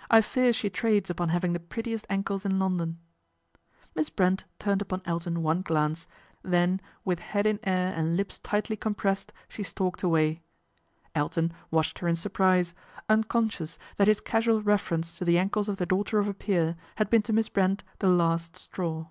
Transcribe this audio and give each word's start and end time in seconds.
"I 0.18 0.22
fear 0.22 0.54
she 0.54 0.70
trades 0.70 1.10
upon 1.10 1.28
having 1.28 1.52
the 1.52 1.60
prettiest 1.60 2.06
ankles 2.08 2.46
in 2.46 2.58
London." 2.58 2.96
Miss 3.94 4.08
Brent 4.08 4.46
turned 4.58 4.80
upon 4.80 5.02
Elton 5.04 5.42
one 5.42 5.60
glance, 5.60 6.06
then 6.42 6.80
with 7.04 7.18
head 7.18 7.46
in 7.46 7.60
air 7.64 7.92
and 7.94 8.16
lips 8.16 8.38
tightly 8.38 8.76
compressed, 8.76 9.30
she 9.46 9.60
MISS 9.60 9.74
BRENT'S 9.74 9.98
STRATEGY 10.00 10.40
141 11.12 11.30
stalked 11.30 11.42
away. 11.44 11.46
Elton 11.46 11.56
watched 11.70 11.98
her 11.98 12.08
in 12.08 12.16
surprise, 12.16 12.72
unconscious 13.10 13.78
that 13.98 14.08
his 14.08 14.22
casual 14.22 14.62
reference 14.62 15.18
to 15.18 15.24
the 15.26 15.36
ankles 15.38 15.68
of 15.68 15.76
the 15.76 15.84
daughter 15.84 16.18
of 16.18 16.28
a 16.28 16.32
peer 16.32 16.76
had 16.94 17.10
been 17.10 17.20
to 17.20 17.34
Miss 17.34 17.50
Brent 17.50 17.84
the 17.98 18.08
last 18.08 18.56
straw. 18.56 19.08